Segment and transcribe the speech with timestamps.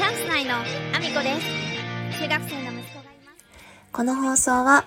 [0.00, 3.44] チャンス内のアミコです中学生の息子がいます
[3.92, 4.86] この放送は、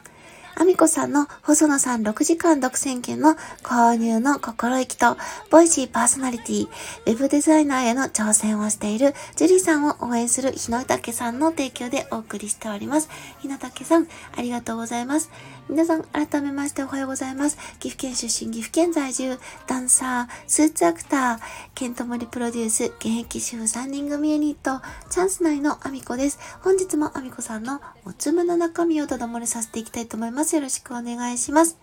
[0.55, 5.15] アミコさんの細野さん6時間独占権の購入の心意気と、
[5.51, 6.67] ボイシーパーソナリティ、
[7.05, 13.07] ウェブデザイナーへの挑戦をしているジュリーさんを応援する日野武さんの提供でお送りしております。
[13.39, 15.29] 日野武さん、ありがとうございます。
[15.69, 17.57] 皆さん、改めましておはようございます。
[17.79, 21.39] 岐阜県出身、岐阜県在住、ダンサー、スーツアクター、
[21.73, 26.37] ケントモリプロデュース、現役主婦3人組ユニット、チャンス内のアミコです。
[26.61, 30.55] 本日もアミコさんのおつむの中身をただ漏れさせていきたいと思います。
[30.55, 31.77] よろしくお願いします。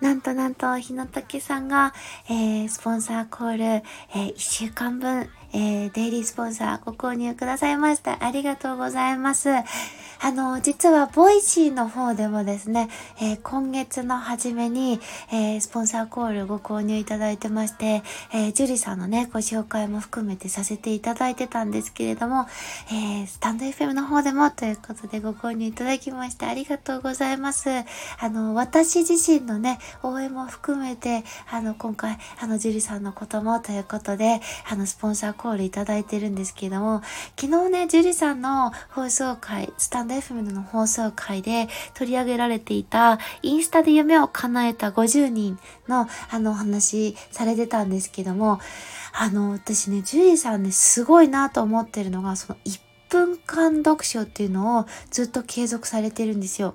[0.00, 1.94] なんとなんと、日野武さんが、
[2.28, 8.24] えー、スポンサーコール、えー、1週間分、えー、デイリースポンサーご購入くださいました。
[8.24, 9.48] ありがとうございます。
[10.22, 15.00] あの、実は、ボイシーの方でもですね、えー、今月の初めに、
[15.32, 18.02] えー、スポンサーコールご購入いただいてまして、
[18.34, 22.46] えー、ジュリさんのね、ご紹介も含めてさせていただいてたんですけれども、
[22.92, 27.70] えスタンド FM の方でもということでご購入いただきましてありがとうございます。
[27.70, 37.00] あの、私自身のね、応援も含めて、あの、今回、あの、ジュリさんのこともということで、あの、スポンサーコールいただいてるんですけれども、
[37.40, 45.58] 昨日ね、ジュリさんの放送回、スタンド FM の放送回で取り上げられていた、インスタで夢を叶えた50人
[45.88, 48.60] の、あの、お話されてたんですけども、
[49.12, 56.74] あの、私ね、ジュリさんね、すごいなと思ってるのが、その1分間読書っていうのをずっと継続されてるんですよ。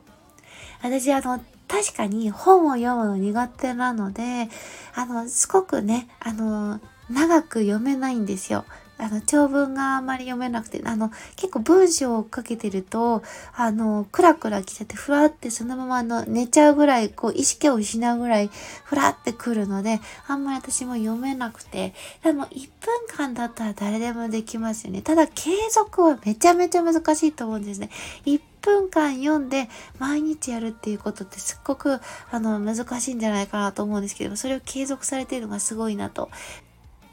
[0.82, 4.50] 私、あの、確かに本を読むの苦手なので、
[4.94, 8.66] あの、すごくね、あの、長く読めないんですよ。
[8.98, 13.24] あの、長文があんまり読めなくて、あの、結構文章をかけてると、
[13.56, 18.50] あの、クラクラ来ちゃって、ふらってそのままあの、寝ちゃうぐらい、こう、意識を失うぐらい、
[18.86, 25.02] ふらってくるので、あんまり私も読めなくて、でも1分間だったら誰でもできますよね。
[25.02, 27.90] ただ、継続はめちゃめちゃ難しいと思うんですね。
[28.26, 32.00] 1分間読んで毎日やるっていうことってすっごく
[32.32, 36.32] あの難しいんじゃないかなと思うんですけどそれを継続されているのがすごいなと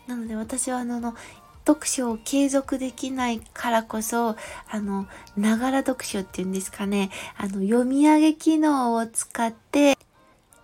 [0.06, 1.14] なので私はあの、
[1.66, 4.36] 読書を継続できないからこそ、
[4.70, 5.06] あの、
[5.36, 9.96] ながら読書っていうんですかね、あの、読み上げ機能を使って、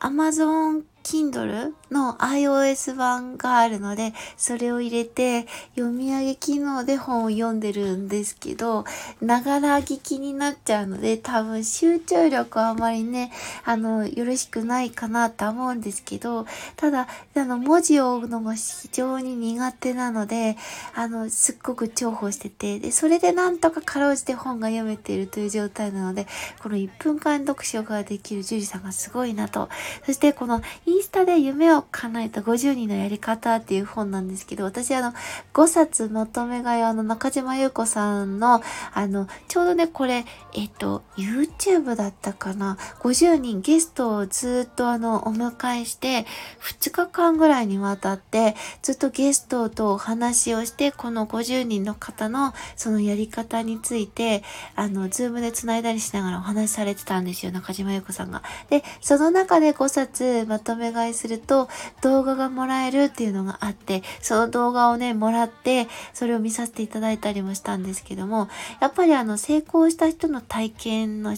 [0.00, 8.84] Amazon Kindle の iOS 版があるので、それを入れて読み上げ機能で本を読んでるんですけど、
[9.22, 13.32] ながら聞きになっちゃうので、多分集中力はあまりね、
[13.64, 16.44] あの、よろしくないかなと思うんですけど、
[16.76, 20.58] ただ、あの、文字を追うのが非常に苦手なので、
[20.94, 26.26] あの、すっごく重宝してて、で、それでなんとかかろうじて本が読めているという状態なので、
[26.62, 29.70] この1分間読書ができる樹里さんがすごいなと。
[30.04, 35.12] そしてこのインインスタで夢を叶えた50人のやり方っていう本なんですけど、私あの、
[35.54, 38.60] 5冊まとめ買いあの、中島優子さんの、
[38.92, 46.26] あの、ちょうどね、これ、えっと、YouTube だったかな、50人ゲストをずっとあの、お迎えして、
[46.62, 54.42] 2日間ぐらいにわたって、ずっとゲストとお話をして、この50人の方のそのやり方について、
[54.74, 58.42] あの、ズームで繋いだりしながらお話しされてたんですよ、中島優子さんが。
[58.68, 61.68] で、その中で5冊まとめ願いすると
[62.02, 68.48] 動画がもらえるっていうのがあって、その動画をね、もらって、それを見させていただいたりもしたんですけども、
[68.80, 71.36] やっぱりあの、成功した人の体験の、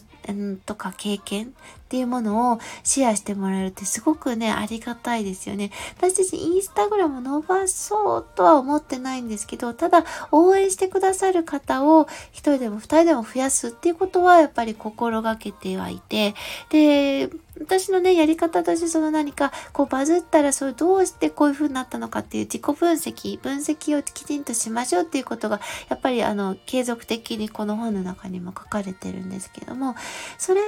[0.66, 1.55] とか経験
[1.90, 5.72] っていうものをシェアしてもらえるってすごくね、ありがたいですよね。
[5.96, 16.36] 私たちインスタグラム伸ばそうとは思ってないんですけど、ただ応援してくださる方を一人でも二人でも増やすっていうことはやっぱり心がけてはいて、
[16.68, 17.28] で、
[17.60, 29.94] 私のね、やり方としてその何か、こうバズったらそれどうしてこういう風になったのかっていう自己分析、分析をきちんとしましょうっていうことが、やっぱりあの、継続的にこの本の中にも書かれてるんですけども、
[30.38, 30.60] それ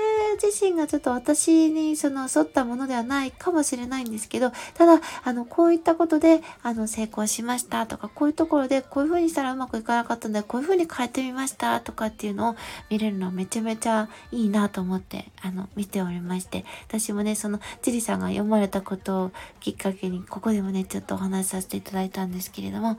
[0.42, 12.56] 自身がちょっと私にその沿ったものではないかもしれないんですけど、ただ、あの、こういったことで、あの、成功しましたとか、こういうところでこういう風にしたらうまくいかなかったので、こういう風に変えてみましたとかっていうのを
[12.90, 22.98] 見れるのはめちゃめちゃいいなと思って、あの、見ておりまして、私もね、その、ジリさんが読まれたことをきっかけに、ここでもね、ちょっとお話しさせていただいたんですけれども、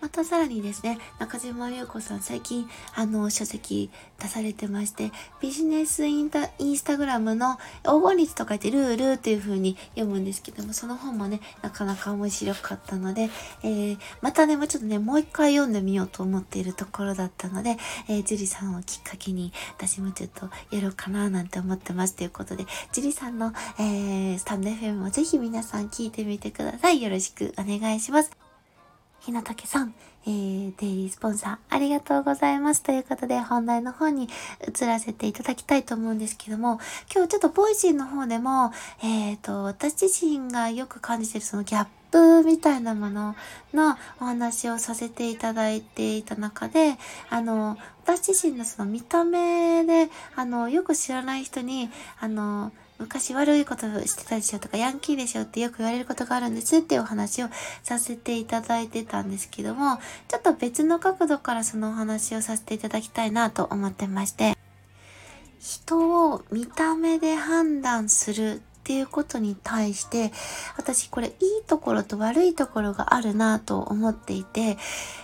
[0.00, 13.28] またさらにですね、中島優子さん最近、あの、書籍出されてまして、ビジネスインタ、インスタグラムの応募率とか言ってルールっていう風に読むんですけども、その本もね、なかなか面白かったので、
[13.62, 17.76] えー、またね、もうちょっとね、もう一回読んでみようと思っているところだったので、
[18.08, 27.02] えー、ジュリさんをきっかけに、私もちょっとやろうかななんて思ってますということで、ジュリさんの、えー、スタンド FM もぜひ皆さん聞いてみてください。
[27.02, 28.39] よろしくお願いします。
[29.20, 29.94] ひなたけさん、
[30.26, 32.82] えー、デイリースポンサーありがとうございます。
[32.82, 34.28] ということで本題の方に
[34.66, 36.80] 移らせていただきたいと思うんですけども、
[37.14, 38.72] 今日ちょっとボイシーの方でも、
[39.02, 43.36] えっ、ー、と、私自身がよく感じてるそのギャップみたいなもの
[43.72, 46.96] のお話をさせていただいていた中で、
[47.28, 51.90] あの、私自身のその見た目で、あの、よく知らない人に、
[52.20, 57.48] あの、昔悪いことしてたでしょとか、ヤンキーでしょってよく言われることがあるんですっていうお話を
[57.82, 59.98] させていただいてたんですけども、
[60.28, 64.54] ちょっと別の角度からそのお話をさせていただきたいなと思ってまして、
[65.58, 68.60] 人を見た目で判断する
[68.90, 70.32] っていうことに対して、
[70.76, 71.34] 私これいい
[71.64, 74.78] ところと悪いところがあるなと思っていて、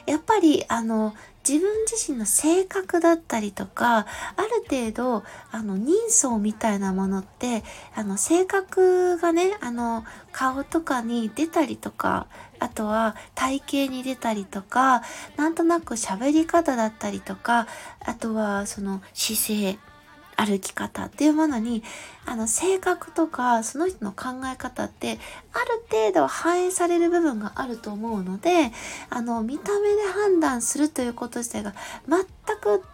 [0.07, 1.15] やっぱりあの、
[1.49, 7.65] 自分自身の性格だったりとか、ある程度、あの、人相みたいなものって、
[7.97, 12.29] あの、性格がね、あの、顔とかに出たりとか、
[12.61, 15.03] あとは体型に出たりとか、
[15.37, 17.67] なんとなく喋り方だったりとか、
[18.05, 19.79] あとはその姿勢、
[20.37, 21.83] 歩き方っていうものに、
[22.27, 25.19] あの、性格とか、その人の考え方って、
[25.53, 28.73] ある程度反映される部分があると思うので、
[29.11, 31.75] あの、見た目で判断するということ自体が
[32.09, 32.25] 全
[32.59, 32.85] く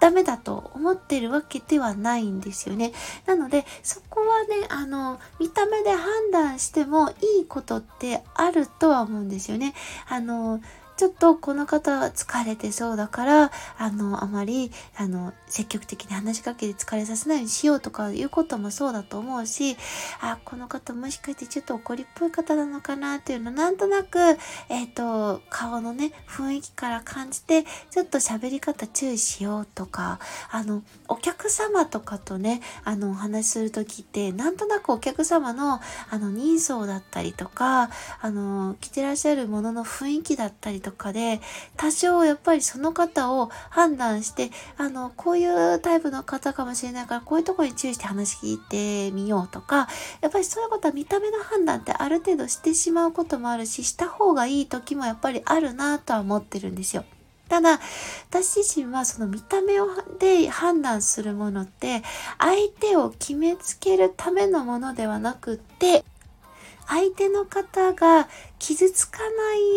[0.00, 2.92] ダメだと思ってるわけではないんですよね。
[3.26, 9.74] なので、そこはね、あの、見た目で判断してもいいことってあるとは思うんですよね。
[10.08, 10.60] あの、
[11.00, 19.78] ちょっとこの方は疲れてそうだから、あの、あまり、あの、積極的に話しかけて疲れさせないようにしようとかいうこともそうだと思うし、
[20.20, 24.18] あ、この方もしかしてちょっと怒りっぽい方なのかなっていうのなんとなく、
[24.68, 30.18] えっ、ー、と、顔のね、雰囲気から感じて、ちょっと喋り方注意しようとか、
[30.50, 35.80] あの、お客様とかとね、あの、お話しするときって、なんとなくお客様の、
[36.10, 37.88] あの、人相だったりとか、
[38.20, 41.40] あの、着てらっしゃるものの雰囲気だったりとか、とかで、
[41.76, 49.88] 多少やっぱりその方を判断して、あの、こういうタイプの方かもしれないから、こういうところに注意して話聞いてみようとか、
[50.20, 57.04] やっぱりそういうことは見た目の判断ってある程度してしまうこともあるし、した方がいい時もやっぱりあるなとは思ってるんですよ。
[57.48, 57.80] ただ、
[58.30, 59.88] 私自身はその見た目を
[60.20, 62.02] で判断するものって、
[62.38, 66.04] 相手を決めつけるためのものではなくって、
[66.90, 68.28] 相手の方が
[68.58, 69.76] 傷つかない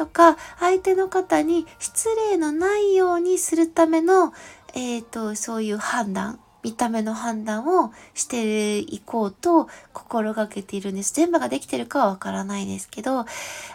[0.00, 4.32] とか、相手の方に失礼のないようにするための、
[4.72, 6.40] え、ー、と、そういう判断。
[6.62, 11.14] 見た目の判断をしていこうと心がけているんです。
[11.14, 13.24] 全部ができてるかはわからないですけど、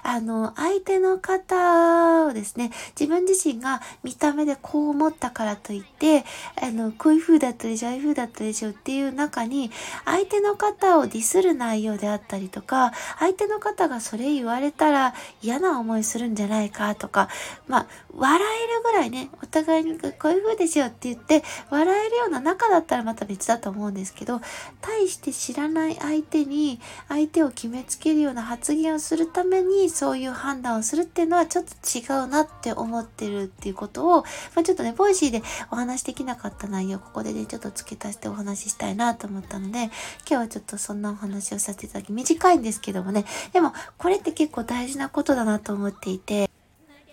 [0.04, 6.26] あの、相手の方をですね、自分自身が見た目でこう思ったからといって、
[6.62, 9.72] あの、こういう風だったでしょ、ああいう風だったでしょっていう中に、
[10.06, 17.30] 相手の方をディスる内容であったりとか、相手の方がそれ言われたら嫌な思いするんじゃないかとか、
[17.68, 24.42] まあ、笑えるぐらいね、お互いにこういう風ですよって言って、笑えるような仲だだったらまた別だと思うんですけど、
[24.82, 34.22] 対して知らない相手に相手を決めつけるような発言をするためにそういう判断をするっていうのはちょっと違うなって思ってるっていうことを、
[34.56, 35.42] まあ、ちょっとね、ボイシーで
[35.72, 39.92] お話できなかった内容、ここでね、ちょっと付け足してお話ししたいなと思ったので、今
[40.28, 46.50] 日はちょっとそんなお話をさせていただき、短いんですけどもね、でもこれって結構大事なことだなと思っていて、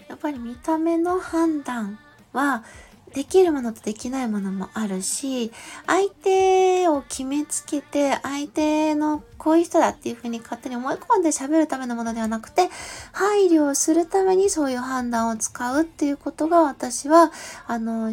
[0.08, 1.98] やっぱり見た目の判断
[2.32, 2.64] は
[3.14, 5.52] できるものとできないものもあるし、
[5.86, 12.68] 相手を決めつけて、相手のこういう人だっていうふうに勝手に思い込んで喋るためのものではなくて、
[13.12, 17.32] 配慮をするためにそういう判断を使うっていうことが私は、
[17.66, 18.12] あの、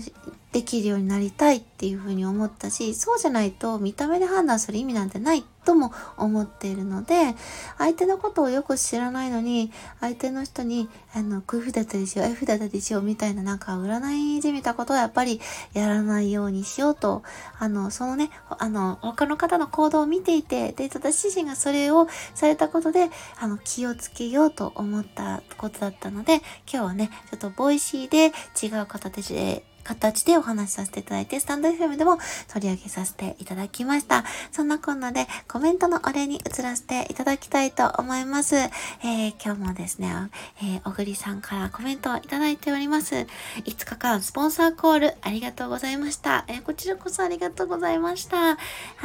[0.52, 7.36] できるようになりたいっていうふうに思ったし、そうじゃないと見た目で判断する意味なんてないとも思っているので、
[7.78, 15.40] 相手のことをよく知らないのに、相手の人に、あの、こういう風だったでしょ、う風だったでしょ、みたいななんか占いじみたことはやっぱり
[15.74, 17.22] やらないようにしようと、
[17.60, 34.24] あの、そのね、あの、他の方の行動を見ていて、で、私自身がそれをされたことで、あの、気をつけようと思ったことだったので、今日はね、ちょっとボイシーで違う形で形でお話しさせていただいて、スタンド FM でも取り上げさせていただきました。
[34.52, 38.56] そんなこんなでコメントのお礼に移らせていただきたいと思います。
[38.56, 40.14] えー、今日もですね、
[40.62, 43.16] えー、小栗さんからコメントをいただいております。
[43.16, 46.46] 5日間スポンサーコールありがとうございました。
[46.48, 48.38] えー、こちらこそありがとうございました。
[48.38, 48.58] は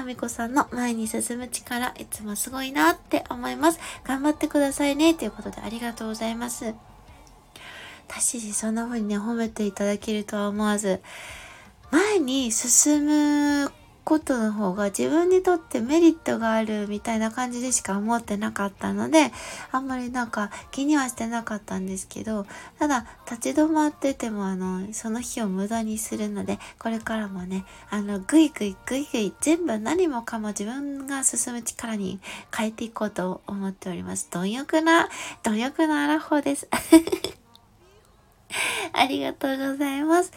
[0.05, 3.81] みこさんの前に進む力、いつもすごいなって思います。
[4.05, 5.15] 頑張ってくださいね。
[5.15, 6.94] ということでありがとうございます。
[8.09, 11.01] 私自そんな風にね、褒めていただけるとは思わず、
[11.91, 13.73] 前に進む
[14.05, 19.33] ことの方が自分にとってメリットがあるみたいな感じでしか思ってなかったので、
[19.73, 22.47] あんまりなんか気にはしてなかったんですけど、
[22.79, 32.21] ただ立ち止まっててもあの、その日を無駄にするので、これからもね、あの、ぐいぐいぐいぐい全部何もかも自分が進む力に
[32.55, 34.29] 変えていこうと思っております。
[34.31, 35.09] 貪欲な、
[35.43, 36.69] 貪欲なアラフォーです。
[38.95, 40.33] ありがとうございます。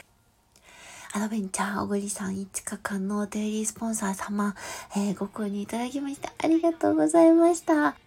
[1.13, 4.55] アドベンチャー小栗さん5日間のデイリースポンサー様、
[4.95, 8.06] えー、ご購入いただきましてありがとうございました。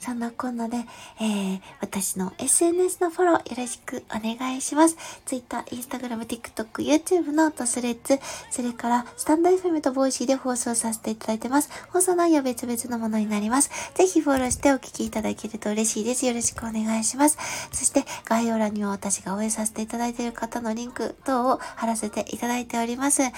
[0.00, 0.78] そんなこんなで、
[1.20, 4.96] えー、私の SNS のフォローよろしくお願いします。
[5.24, 8.18] Twitter、Instagram、TikTok、YouTube とスレッズ、
[8.50, 11.70] それからスタンド FM とボイシーで放送させていただいてます。
[11.90, 13.70] 放送内容別々のものになります。
[13.94, 16.26] ぜひフォローしてお聞きいただけると嬉しいです。
[16.26, 17.38] よろしくお願いします。
[17.72, 23.22] そして概要欄には私が応援させていただいている方のリンク等を貼らせていただいております。
[23.22, 23.30] え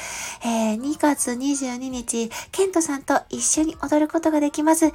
[0.74, 4.86] ー、2月22日、ケントさんと一緒に踊ることができます。
[4.86, 4.90] え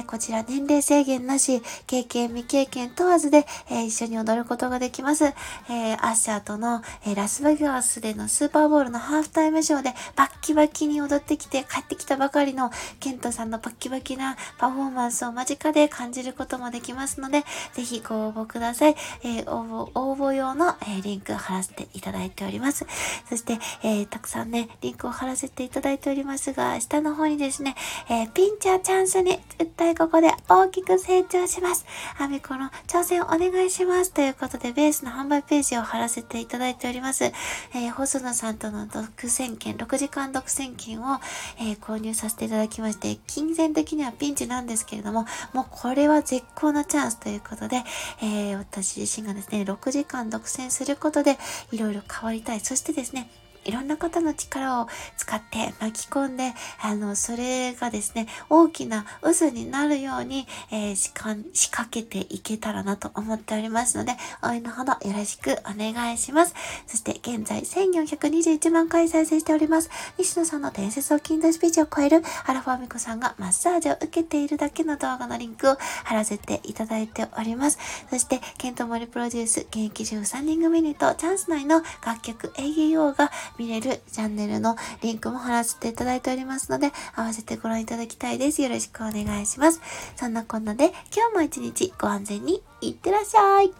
[0.00, 5.24] ー、こちら年齢制限なし、経験未経験問わずで、えー、一緒に踊ることができます。
[5.24, 18.94] えー、アッシャーとの、えー、ラスベガスでのスーパーボールのハーフタイムショーでバッキバキに踊ってきて帰ってきたばかりのケントさんのバッキバキなパフォーマンスを間近で感じることもできますので、ぜひご応募ください。
[19.24, 22.86] えー、応募、応募用の、えー、リンク貼らせていただいております。
[23.28, 27.74] そして、えー、たくさんね、リンクを貼らせていただいておりますが、下の方にですね、
[28.08, 31.86] えー、ピンチャーチャンスに絶対ここで大きく成長します。
[32.18, 34.12] アミコの挑戦お願いします。
[34.12, 37.24] ということで、ベースの販売ページを貼らせていただいております。
[37.24, 41.20] えー、細野さんとの独占券、6時間独占券を、
[41.58, 47.82] えー、購入させていただきまして、金銭的にはピンチなんですけれども、もうこれは絶好のチャンスということで、
[48.22, 51.38] えー、私自身がですね、6時間独占することで、
[51.72, 52.60] いろいろ変わりたい。
[52.60, 53.30] そしてですね、
[53.64, 64.12] いろんな方の力を使って巻き込んで、あの、それがですね、大きな渦になるように、えー、仕掛けていけたらなと思っておりますので、
[64.42, 66.54] 応援のほどよろしくお願いします。
[66.86, 69.90] そして、現在1421万回再生しております。
[70.18, 77.78] 西野さんの伝説を近代スピーチを超えるアラフォーミコさんがマッサージを受けているだけの動画のリンクを貼らせていただいております。
[78.08, 88.62] そして、ケントモリプロデュース、現役13人組にとチャンス内の楽曲 AEO が見れるチャンネルのリンクも貼らせていただいておりますので、合わせてご覧いただきたいです。
[88.62, 89.82] よろしくお願いします。
[90.16, 93.74] そんなこんなで、今日も一日ご安全にいってらっしゃい。